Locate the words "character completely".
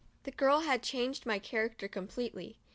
1.37-2.57